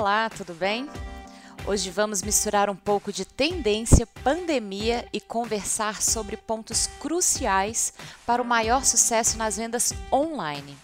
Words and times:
Olá, 0.00 0.30
tudo 0.30 0.54
bem? 0.54 0.88
Hoje 1.66 1.90
vamos 1.90 2.22
misturar 2.22 2.70
um 2.70 2.74
pouco 2.74 3.12
de 3.12 3.26
tendência, 3.26 4.06
pandemia 4.24 5.06
e 5.12 5.20
conversar 5.20 6.00
sobre 6.00 6.38
pontos 6.38 6.86
cruciais 6.86 7.92
para 8.24 8.40
o 8.40 8.44
maior 8.44 8.82
sucesso 8.82 9.36
nas 9.36 9.58
vendas 9.58 9.92
online. 10.10 10.74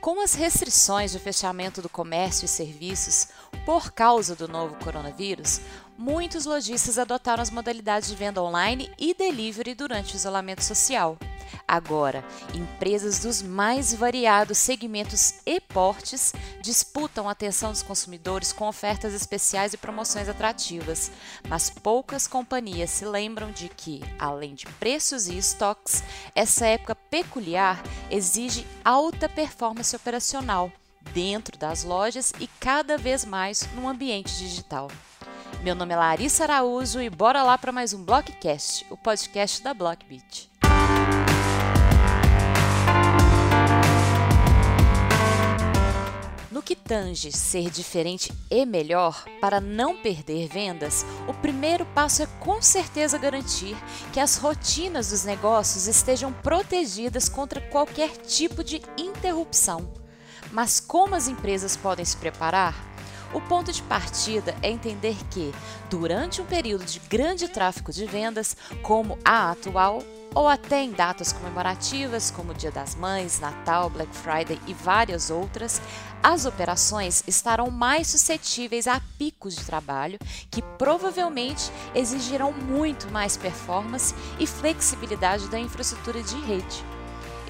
Com 0.00 0.20
as 0.20 0.34
restrições 0.34 1.12
de 1.12 1.20
fechamento 1.20 1.80
do 1.80 1.88
comércio 1.88 2.44
e 2.44 2.48
serviços 2.48 3.28
por 3.64 3.92
causa 3.92 4.34
do 4.34 4.48
novo 4.48 4.74
coronavírus, 4.82 5.60
muitos 5.96 6.44
lojistas 6.44 6.98
adotaram 6.98 7.44
as 7.44 7.50
modalidades 7.50 8.08
de 8.08 8.16
venda 8.16 8.42
online 8.42 8.90
e 8.98 9.14
delivery 9.14 9.76
durante 9.76 10.14
o 10.14 10.16
isolamento 10.16 10.64
social. 10.64 11.16
Agora, 11.66 12.24
empresas 12.54 13.20
dos 13.20 13.42
mais 13.42 13.94
variados 13.94 14.58
segmentos 14.58 15.34
e 15.46 15.60
portes 15.60 16.32
disputam 16.60 17.28
a 17.28 17.32
atenção 17.32 17.70
dos 17.70 17.82
consumidores 17.82 18.52
com 18.52 18.66
ofertas 18.68 19.14
especiais 19.14 19.72
e 19.72 19.76
promoções 19.76 20.28
atrativas, 20.28 21.10
mas 21.48 21.70
poucas 21.70 22.26
companhias 22.26 22.90
se 22.90 23.04
lembram 23.04 23.50
de 23.50 23.68
que, 23.68 24.02
além 24.18 24.54
de 24.54 24.66
preços 24.66 25.28
e 25.28 25.36
estoques, 25.36 26.02
essa 26.34 26.66
época 26.66 26.94
peculiar 26.94 27.82
exige 28.10 28.66
alta 28.84 29.28
performance 29.28 29.94
operacional 29.94 30.72
dentro 31.12 31.58
das 31.58 31.82
lojas 31.82 32.32
e 32.38 32.46
cada 32.58 32.98
vez 32.98 33.24
mais 33.24 33.68
no 33.74 33.88
ambiente 33.88 34.36
digital. 34.36 34.88
Meu 35.62 35.74
nome 35.74 35.92
é 35.92 35.96
Larissa 35.96 36.44
Araújo 36.44 37.00
e 37.00 37.10
bora 37.10 37.42
lá 37.42 37.58
para 37.58 37.72
mais 37.72 37.92
um 37.92 38.02
Blockcast, 38.02 38.86
o 38.90 38.96
podcast 38.96 39.62
da 39.62 39.74
Blockbeat. 39.74 40.49
No 46.60 46.64
que 46.64 46.76
tange 46.76 47.32
ser 47.32 47.70
diferente 47.70 48.30
e 48.50 48.66
melhor, 48.66 49.24
para 49.40 49.62
não 49.62 49.96
perder 49.96 50.46
vendas, 50.46 51.06
o 51.26 51.32
primeiro 51.32 51.86
passo 51.86 52.22
é 52.22 52.26
com 52.38 52.60
certeza 52.60 53.16
garantir 53.16 53.74
que 54.12 54.20
as 54.20 54.36
rotinas 54.36 55.08
dos 55.08 55.24
negócios 55.24 55.86
estejam 55.86 56.30
protegidas 56.30 57.30
contra 57.30 57.62
qualquer 57.62 58.10
tipo 58.10 58.62
de 58.62 58.82
interrupção. 58.98 59.90
Mas 60.52 60.78
como 60.78 61.14
as 61.14 61.28
empresas 61.28 61.78
podem 61.78 62.04
se 62.04 62.18
preparar? 62.18 62.89
O 63.32 63.40
ponto 63.40 63.72
de 63.72 63.82
partida 63.82 64.56
é 64.60 64.70
entender 64.70 65.16
que, 65.30 65.52
durante 65.88 66.42
um 66.42 66.46
período 66.46 66.84
de 66.84 66.98
grande 66.98 67.48
tráfego 67.48 67.92
de 67.92 68.04
vendas, 68.04 68.56
como 68.82 69.16
a 69.24 69.52
atual, 69.52 70.02
ou 70.34 70.48
até 70.48 70.82
em 70.82 70.92
datas 70.92 71.32
comemorativas 71.32 72.30
como 72.30 72.54
Dia 72.54 72.70
das 72.70 72.94
Mães, 72.94 73.40
Natal, 73.40 73.90
Black 73.90 74.14
Friday 74.14 74.60
e 74.66 74.74
várias 74.74 75.30
outras, 75.30 75.80
as 76.22 76.44
operações 76.44 77.24
estarão 77.26 77.70
mais 77.70 78.08
suscetíveis 78.08 78.86
a 78.86 79.00
picos 79.18 79.56
de 79.56 79.64
trabalho 79.64 80.18
que 80.50 80.62
provavelmente 80.78 81.70
exigirão 81.94 82.52
muito 82.52 83.10
mais 83.10 83.36
performance 83.36 84.14
e 84.38 84.46
flexibilidade 84.46 85.48
da 85.48 85.58
infraestrutura 85.58 86.22
de 86.22 86.36
rede. 86.40 86.84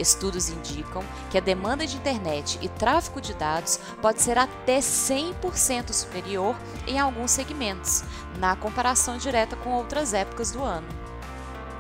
Estudos 0.01 0.49
indicam 0.49 1.05
que 1.31 1.37
a 1.37 1.43
demanda 1.43 1.87
de 1.87 1.95
internet 1.95 2.59
e 2.63 2.71
tráfego 2.71 3.21
de 3.21 3.35
dados 3.35 3.79
pode 4.01 4.23
ser 4.23 4.39
até 4.39 4.79
100% 4.79 5.93
superior 5.93 6.57
em 6.87 6.99
alguns 6.99 7.33
segmentos, 7.33 8.03
na 8.39 8.57
comparação 8.57 9.19
direta 9.19 9.57
com 9.57 9.75
outras 9.75 10.15
épocas 10.15 10.53
do 10.53 10.63
ano. 10.63 10.89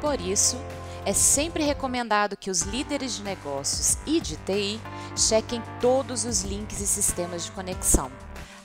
Por 0.02 0.20
isso, 0.20 0.58
é 1.06 1.14
sempre 1.14 1.64
recomendado 1.64 2.36
que 2.36 2.50
os 2.50 2.60
líderes 2.60 3.16
de 3.16 3.22
negócios 3.22 3.96
e 4.06 4.20
de 4.20 4.36
TI 4.36 4.78
chequem 5.16 5.62
todos 5.80 6.26
os 6.26 6.42
links 6.42 6.78
e 6.78 6.86
sistemas 6.86 7.46
de 7.46 7.52
conexão, 7.52 8.12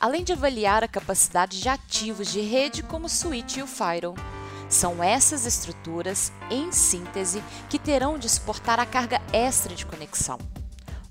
além 0.02 0.22
de 0.22 0.34
avaliar 0.34 0.84
a 0.84 0.88
capacidade 0.88 1.62
de 1.62 1.70
ativos 1.70 2.30
de 2.30 2.42
rede 2.42 2.84
como 2.84 3.06
o 3.06 3.10
switch 3.10 3.56
e 3.56 3.62
o 3.62 3.68
firewall. 3.68 4.35
São 4.68 5.04
essas 5.04 5.46
estruturas, 5.46 6.32
em 6.50 6.72
síntese, 6.72 7.44
que 7.70 7.80
terão 7.80 8.18
de 8.18 8.28
suportar 8.28 8.80
a 8.80 8.86
carga 8.86 9.22
extra 9.32 9.76
de 9.76 9.86
conexão. 9.86 10.40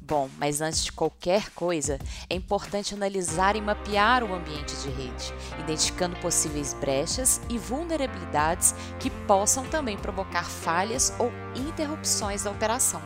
Bom, 0.07 0.29
mas 0.37 0.61
antes 0.61 0.85
de 0.85 0.93
qualquer 0.93 1.49
coisa, 1.51 1.99
é 2.29 2.35
importante 2.35 2.93
analisar 2.93 3.57
e 3.57 3.61
mapear 3.61 4.23
o 4.23 4.35
ambiente 4.35 4.77
de 4.77 4.91
rede, 4.91 5.33
identificando 5.59 6.15
possíveis 6.17 6.75
brechas 6.75 7.41
e 7.49 7.57
vulnerabilidades 7.57 8.75
que 9.01 9.09
possam 9.09 9.65
também 9.65 9.97
provocar 9.97 10.45
falhas 10.45 11.15
ou 11.19 11.33
interrupções 11.57 12.43
da 12.43 12.51
operação. 12.51 13.01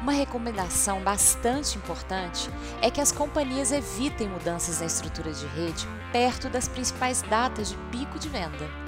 Uma 0.00 0.12
recomendação 0.12 1.02
bastante 1.02 1.76
importante 1.76 2.48
é 2.80 2.90
que 2.90 3.00
as 3.00 3.12
companhias 3.12 3.70
evitem 3.70 4.28
mudanças 4.28 4.80
na 4.80 4.86
estrutura 4.86 5.32
de 5.32 5.46
rede 5.48 5.86
perto 6.12 6.48
das 6.48 6.66
principais 6.66 7.20
datas 7.20 7.70
de 7.70 7.76
pico 7.90 8.18
de 8.18 8.28
venda. 8.28 8.87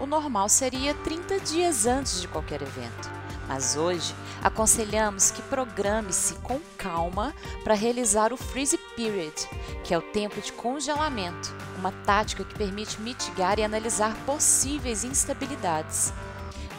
O 0.00 0.06
normal 0.06 0.48
seria 0.48 0.94
30 0.94 1.40
dias 1.40 1.86
antes 1.86 2.20
de 2.20 2.28
qualquer 2.28 2.62
evento 2.62 3.18
mas 3.48 3.76
hoje 3.76 4.14
aconselhamos 4.42 5.30
que 5.30 5.40
programe-se 5.42 6.34
com 6.34 6.60
calma 6.76 7.34
para 7.64 7.74
realizar 7.74 8.30
o 8.32 8.36
freeze 8.36 8.78
period, 8.94 9.34
que 9.82 9.94
é 9.94 9.98
o 9.98 10.02
tempo 10.02 10.38
de 10.40 10.52
congelamento, 10.52 11.52
uma 11.78 11.90
tática 11.90 12.44
que 12.44 12.54
permite 12.54 13.00
mitigar 13.00 13.58
e 13.58 13.64
analisar 13.64 14.14
possíveis 14.26 15.02
instabilidades. 15.02 16.12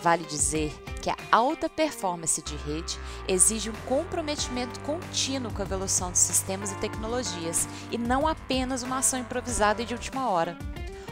Vale 0.03 0.23
dizer 0.25 0.71
que 1.01 1.09
a 1.09 1.17
alta 1.31 1.67
performance 1.67 2.41
de 2.41 2.55
rede 2.55 2.99
exige 3.27 3.69
um 3.69 3.75
comprometimento 3.87 4.79
contínuo 4.81 5.51
com 5.51 5.61
a 5.61 5.65
evolução 5.65 6.11
dos 6.11 6.19
sistemas 6.19 6.71
e 6.71 6.75
tecnologias 6.75 7.67
e 7.89 7.97
não 7.97 8.27
apenas 8.27 8.83
uma 8.83 8.99
ação 8.99 9.19
improvisada 9.19 9.81
e 9.81 9.85
de 9.85 9.93
última 9.93 10.29
hora 10.29 10.57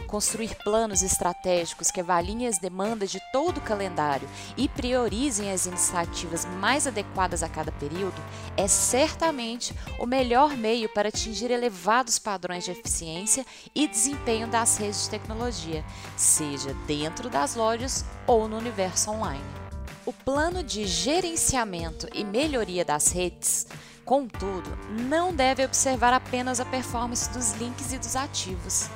construir 0.08 0.56
planos 0.64 1.02
estratégicos 1.02 1.90
que 1.92 2.00
avaliem 2.00 2.48
as 2.48 2.58
demandas 2.58 3.10
de 3.10 3.20
todo 3.30 3.58
o 3.58 3.60
calendário 3.60 4.28
e 4.56 4.68
priorizem 4.68 5.52
as 5.52 5.66
iniciativas 5.66 6.44
mais 6.44 6.86
adequadas 6.86 7.42
a 7.42 7.48
cada 7.48 7.70
período 7.70 8.20
é 8.56 8.66
certamente 8.66 9.72
o 10.00 10.06
melhor 10.06 10.56
meio 10.56 10.88
para 10.88 11.10
atingir 11.10 11.50
elevados 11.50 12.18
padrões 12.18 12.64
de 12.64 12.72
eficiência 12.72 13.46
e 13.74 13.86
desempenho 13.86 14.48
das 14.48 14.78
redes 14.78 15.04
de 15.04 15.10
tecnologia, 15.10 15.84
seja 16.16 16.74
dentro 16.86 17.28
das 17.28 17.54
lojas 17.54 18.04
ou 18.26 18.48
no 18.48 18.56
universo 18.56 19.10
online. 19.10 19.44
O 20.06 20.12
plano 20.12 20.62
de 20.64 20.86
gerenciamento 20.86 22.08
e 22.14 22.24
melhoria 22.24 22.84
das 22.84 23.12
redes 23.12 23.66
Contudo, 24.08 24.70
não 25.06 25.34
deve 25.34 25.62
observar 25.62 26.14
apenas 26.14 26.60
a 26.60 26.64
performance 26.64 27.28
dos 27.28 27.52
links 27.60 27.92
e 27.92 27.98
dos 27.98 28.16
ativos. 28.16 28.88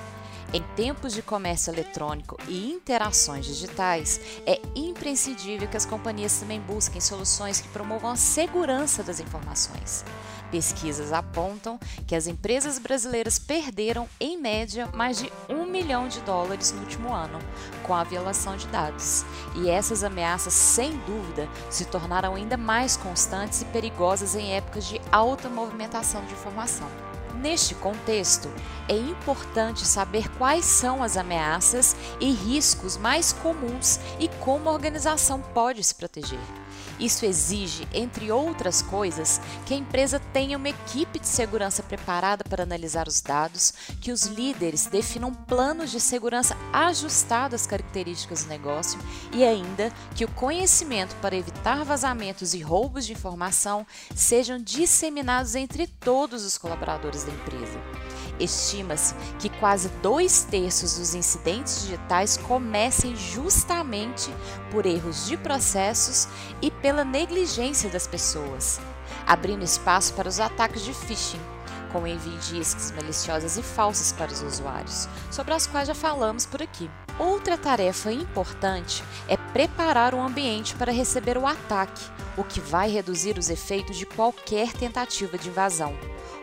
Em 0.55 0.63
tempos 0.77 1.15
de 1.15 1.23
comércio 1.23 1.73
eletrônico 1.73 2.37
e 2.47 2.71
interações 2.71 3.47
digitais, 3.47 4.21
é 4.45 4.61
imprescindível 4.77 5.67
que 5.67 5.79
as 5.79 5.87
companhias 5.87 6.39
também 6.39 6.61
busquem 6.61 7.01
soluções 7.01 7.63
que 7.63 7.69
promovam 7.69 8.11
a 8.11 8.17
segurança 8.17 9.03
das 9.03 9.19
informações. 9.19 10.05
Pesquisas 10.51 11.11
apontam 11.11 11.81
que 12.07 12.15
as 12.15 12.27
empresas 12.27 12.79
brasileiras 12.79 13.39
perderam, 13.39 14.07
em 14.21 14.39
média, 14.39 14.91
mais 14.93 15.17
de 15.17 15.33
um 15.49 15.65
milhão 15.65 16.07
de 16.07 16.21
dólares 16.21 16.71
no 16.73 16.83
último 16.83 17.15
ano 17.15 17.39
com 17.83 17.95
a 17.95 18.05
violação 18.05 18.55
de 18.55 18.67
dados. 18.67 19.25
E 19.57 19.71
essas 19.71 20.05
ameaças, 20.05 20.53
sem 20.53 20.99
dúvida, 21.07 21.49
se 21.71 21.87
tornaram 21.87 22.35
ainda 22.35 22.59
mais 22.59 22.95
constantes 22.95 23.63
e 23.63 23.65
perigosas 23.65 24.35
em 24.35 24.53
épocas 24.53 24.85
de 24.85 25.01
alta 25.11 25.49
movimentação 25.49 26.23
de 26.27 26.35
informação. 26.35 27.12
Neste 27.43 27.75
contexto, 27.75 28.49
é 28.89 28.95
importante 28.95 29.85
saber 29.85 30.29
quais 30.39 30.65
são 30.65 31.03
as 31.03 31.17
ameaças 31.17 31.97
e 32.21 32.31
riscos 32.31 32.97
mais 32.97 33.33
comuns 33.33 33.99
e 34.21 34.29
como 34.29 34.69
a 34.69 34.73
organização 34.73 35.41
pode 35.53 35.83
se 35.83 35.93
proteger. 35.93 36.39
Isso 36.99 37.25
exige, 37.25 37.87
entre 37.93 38.31
outras 38.31 38.83
coisas, 38.83 39.41
que 39.67 39.75
a 39.75 39.77
empresa 39.77 40.21
tenha 40.33 40.57
uma 40.57 40.69
equipe 40.69 41.19
de 41.19 41.27
segurança 41.27 41.83
preparada 41.83 42.45
para 42.45 42.63
analisar 42.63 43.09
os 43.09 43.21
dados, 43.21 43.73
que 44.01 44.13
os 44.13 44.23
líderes 44.23 44.87
definam 44.87 45.33
planos 45.33 45.91
de 45.91 46.01
segurança 46.01 46.57
ajustados 46.73 47.63
às 47.63 47.67
características 47.67 48.45
do 48.45 48.49
negócio 48.49 48.99
e 49.33 49.45
ainda 49.45 49.93
que 50.15 50.25
o 50.25 50.31
conhecimento 50.33 51.15
para 51.17 51.37
evitar 51.37 51.85
vazamentos 51.85 52.55
e 52.55 52.61
roubos 52.61 53.07
de 53.07 53.13
informação 53.13 53.87
sejam 54.15 54.59
disseminados 54.59 55.55
entre 55.55 55.87
todos 55.87 56.45
os 56.45 56.59
colaboradores 56.59 57.25
da 57.25 57.33
empresa. 57.33 57.92
Estima-se 58.41 59.15
que 59.39 59.49
quase 59.49 59.89
dois 60.03 60.43
terços 60.43 60.99
dos 60.99 61.15
incidentes 61.15 61.83
digitais 61.83 62.37
comecem 62.37 63.15
justamente 63.15 64.31
por 64.71 64.87
erros 64.87 65.27
de 65.27 65.37
processos 65.37 66.27
e 66.61 66.71
pela 66.71 67.05
negligência 67.05 67.89
das 67.91 68.07
pessoas, 68.07 68.81
abrindo 69.27 69.65
espaço 69.65 70.15
para 70.15 70.29
os 70.29 70.41
ataques 70.41 70.83
de 70.83 70.93
phishing, 70.93 71.41
com 71.93 72.07
envio 72.07 72.37
de 72.39 72.59
iscas 72.59 72.91
maliciosas 72.93 73.59
e 73.59 73.63
falsas 73.63 74.13
para 74.13 74.33
os 74.33 74.43
usuários, 74.43 75.09
sobre 75.31 75.53
as 75.53 75.67
quais 75.67 75.87
já 75.89 75.95
falamos 75.95 76.47
por 76.47 76.63
aqui. 76.63 76.91
Outra 77.19 77.59
tarefa 77.59 78.11
importante 78.11 79.05
é 79.29 79.37
preparar 79.37 80.15
o 80.15 80.21
ambiente 80.21 80.75
para 80.75 80.91
receber 80.91 81.37
o 81.37 81.47
ataque, 81.47 82.03
o 82.37 82.43
que 82.43 82.59
vai 82.59 82.91
reduzir 82.91 83.39
os 83.39 83.51
efeitos 83.51 83.99
de 83.99 84.07
qualquer 84.07 84.73
tentativa 84.73 85.37
de 85.37 85.51
invasão. 85.51 85.95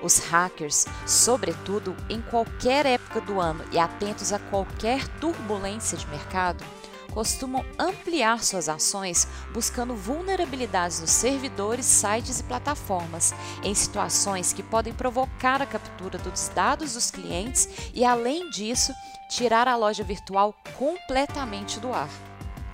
Os 0.02 0.20
hackers, 0.20 0.86
sobretudo 1.06 1.96
em 2.10 2.22
qualquer 2.22 2.86
época 2.86 3.20
do 3.20 3.40
ano 3.40 3.64
e 3.72 3.78
atentos 3.78 4.32
a 4.32 4.40
qualquer 4.40 5.08
turbulência 5.20 5.98
de 5.98 6.08
mercado, 6.08 6.64
costumam 7.12 7.66
ampliar 7.78 8.44
suas 8.44 8.70
ações 8.70 9.28
buscando 9.52 9.96
vulnerabilidades 9.96 11.02
nos 11.02 11.10
servidores, 11.10 11.86
sites 11.86 12.40
e 12.40 12.44
plataformas, 12.44 13.34
em 13.64 13.74
situações 13.74 14.54
que 14.54 14.64
podem 14.64 14.94
provocar 14.94 15.62
a 15.62 15.66
captura 15.66 16.18
dos 16.18 16.50
dados 16.50 16.94
dos 16.94 17.12
clientes 17.12 17.68
e, 17.94 18.06
além 18.06 18.50
disso, 18.50 18.94
tirar 19.30 19.68
a 19.68 19.76
loja 19.76 20.04
virtual 20.04 20.56
completamente 20.78 21.80
do 21.80 21.94
ar. 21.94 22.10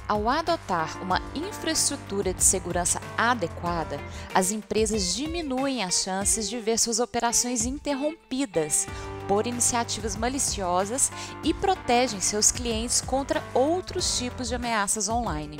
Ao 0.07 0.29
adotar 0.29 1.01
uma 1.01 1.19
infraestrutura 1.33 2.31
de 2.31 2.43
segurança 2.43 3.01
adequada, 3.17 3.99
as 4.35 4.51
empresas 4.51 5.15
diminuem 5.15 5.83
as 5.83 6.03
chances 6.03 6.47
de 6.47 6.59
ver 6.59 6.77
suas 6.77 6.99
operações 6.99 7.65
interrompidas 7.65 8.85
por 9.27 9.47
iniciativas 9.47 10.15
maliciosas 10.15 11.11
e 11.43 11.55
protegem 11.55 12.21
seus 12.21 12.51
clientes 12.51 13.01
contra 13.01 13.43
outros 13.51 14.15
tipos 14.19 14.47
de 14.47 14.53
ameaças 14.53 15.09
online. 15.09 15.57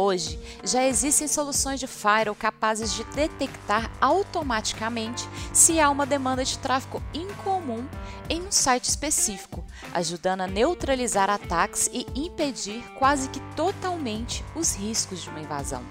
Hoje, 0.00 0.38
já 0.62 0.84
existem 0.84 1.26
soluções 1.26 1.80
de 1.80 1.88
firewall 1.88 2.36
capazes 2.36 2.94
de 2.94 3.02
detectar 3.16 3.90
automaticamente 4.00 5.28
se 5.52 5.80
há 5.80 5.90
uma 5.90 6.06
demanda 6.06 6.44
de 6.44 6.56
tráfego 6.56 7.02
incomum 7.12 7.84
em 8.30 8.42
um 8.42 8.52
site 8.52 8.84
específico, 8.84 9.64
ajudando 9.92 10.42
a 10.42 10.46
neutralizar 10.46 11.28
ataques 11.28 11.90
e 11.92 12.06
impedir 12.14 12.80
quase 12.96 13.28
que 13.28 13.40
totalmente 13.56 14.44
os 14.54 14.76
riscos 14.76 15.20
de 15.20 15.30
uma 15.30 15.40
invasão. 15.40 15.82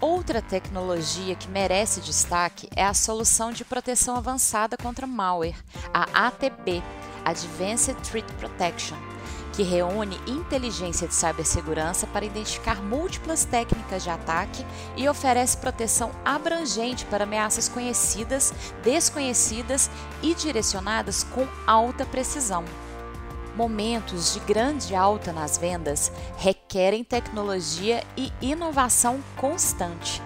Outra 0.00 0.40
tecnologia 0.40 1.34
que 1.34 1.48
merece 1.48 2.00
destaque 2.00 2.66
é 2.74 2.84
a 2.84 2.94
solução 2.94 3.52
de 3.52 3.62
proteção 3.62 4.16
avançada 4.16 4.78
contra 4.78 5.06
malware, 5.06 5.62
a 5.92 6.28
ATP, 6.28 6.82
Advanced 7.24 7.96
Threat 8.02 8.30
Protection 8.34 8.96
que 9.54 9.62
reúne 9.62 10.20
inteligência 10.26 11.06
de 11.06 11.14
cibersegurança 11.14 12.06
para 12.08 12.24
identificar 12.24 12.82
múltiplas 12.82 13.44
técnicas 13.44 14.02
de 14.02 14.10
ataque 14.10 14.66
e 14.96 15.08
oferece 15.08 15.56
proteção 15.56 16.10
abrangente 16.24 17.04
para 17.06 17.24
ameaças 17.24 17.68
conhecidas, 17.68 18.52
desconhecidas 18.82 19.88
e 20.22 20.34
direcionadas 20.34 21.22
com 21.22 21.46
alta 21.66 22.04
precisão. 22.04 22.64
Momentos 23.54 24.34
de 24.34 24.40
grande 24.40 24.96
alta 24.96 25.32
nas 25.32 25.56
vendas 25.56 26.10
requerem 26.36 27.04
tecnologia 27.04 28.02
e 28.16 28.32
inovação 28.42 29.22
constante. 29.36 30.20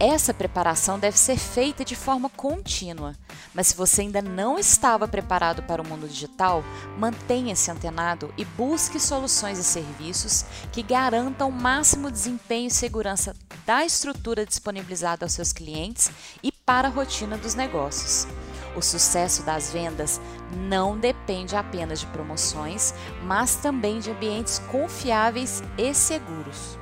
Essa 0.00 0.32
preparação 0.32 0.96
deve 0.96 1.18
ser 1.18 1.36
feita 1.36 1.84
de 1.84 1.96
forma 1.96 2.30
contínua, 2.30 3.16
mas 3.52 3.68
se 3.68 3.74
você 3.74 4.02
ainda 4.02 4.22
não 4.22 4.56
estava 4.56 5.08
preparado 5.08 5.60
para 5.64 5.82
o 5.82 5.86
mundo 5.86 6.06
digital, 6.06 6.62
mantenha-se 6.96 7.68
antenado 7.68 8.32
e 8.38 8.44
busque 8.44 9.00
soluções 9.00 9.58
e 9.58 9.64
serviços 9.64 10.44
que 10.70 10.84
garantam 10.84 11.48
o 11.48 11.52
máximo 11.52 12.12
desempenho 12.12 12.68
e 12.68 12.70
segurança 12.70 13.34
da 13.66 13.84
estrutura 13.84 14.46
disponibilizada 14.46 15.24
aos 15.24 15.32
seus 15.32 15.52
clientes 15.52 16.12
e 16.44 16.52
para 16.52 16.86
a 16.86 16.90
rotina 16.90 17.36
dos 17.36 17.56
negócios. 17.56 18.28
O 18.76 18.80
sucesso 18.80 19.42
das 19.42 19.72
vendas 19.72 20.20
não 20.68 20.96
depende 20.96 21.56
apenas 21.56 21.98
de 21.98 22.06
promoções, 22.06 22.94
mas 23.24 23.56
também 23.56 23.98
de 23.98 24.12
ambientes 24.12 24.60
confiáveis 24.70 25.60
e 25.76 25.92
seguros. 25.92 26.78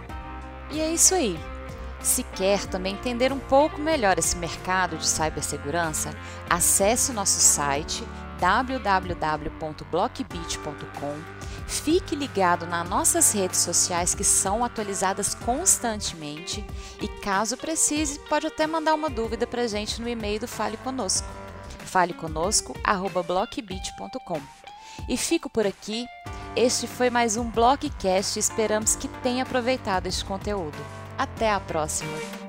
E 0.70 0.80
é 0.80 0.92
isso 0.92 1.14
aí. 1.14 1.55
Se 2.00 2.22
quer 2.22 2.64
também 2.66 2.94
entender 2.94 3.32
um 3.32 3.38
pouco 3.38 3.80
melhor 3.80 4.18
esse 4.18 4.36
mercado 4.36 4.96
de 4.96 5.06
cibersegurança, 5.06 6.10
acesse 6.48 7.10
o 7.10 7.14
nosso 7.14 7.40
site 7.40 8.06
www.blockbit.com. 8.38 11.36
Fique 11.66 12.14
ligado 12.14 12.64
nas 12.66 12.88
nossas 12.88 13.32
redes 13.32 13.58
sociais 13.60 14.14
que 14.14 14.22
são 14.22 14.64
atualizadas 14.64 15.34
constantemente 15.34 16.64
e 17.00 17.08
caso 17.08 17.56
precise, 17.56 18.20
pode 18.28 18.46
até 18.46 18.68
mandar 18.68 18.94
uma 18.94 19.10
dúvida 19.10 19.44
para 19.46 19.62
a 19.62 19.66
gente 19.66 20.00
no 20.00 20.08
e-mail 20.08 20.38
do 20.38 20.46
Fale 20.46 20.76
Conosco, 20.76 21.26
faleconosco@blockbit.com. 21.86 24.40
E 25.08 25.16
fico 25.16 25.50
por 25.50 25.66
aqui. 25.66 26.06
Este 26.54 26.86
foi 26.86 27.10
mais 27.10 27.36
um 27.36 27.50
Blockcast. 27.50 28.38
Esperamos 28.38 28.94
que 28.96 29.08
tenha 29.08 29.42
aproveitado 29.42 30.06
este 30.06 30.24
conteúdo. 30.24 30.78
Até 31.18 31.50
a 31.50 31.60
próxima! 31.60 32.45